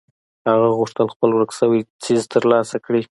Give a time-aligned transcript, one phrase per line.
[0.49, 3.01] هغه غوښتل خپل ورک شوی څيز تر لاسه کړي.